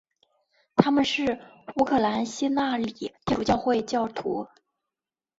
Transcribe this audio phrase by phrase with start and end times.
[0.75, 1.39] 他们是
[1.75, 4.47] 乌克兰希腊礼天主教会教徒。